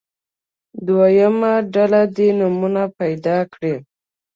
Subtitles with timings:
[0.85, 3.73] دویمه ډله دې نومونه پیدا کړي.